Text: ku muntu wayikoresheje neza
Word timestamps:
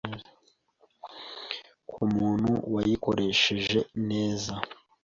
ku 1.89 1.99
muntu 2.15 2.51
wayikoresheje 2.73 3.79
neza 4.09 4.53